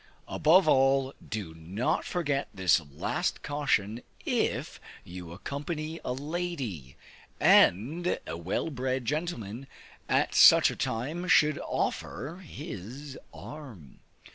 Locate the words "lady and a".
6.11-8.35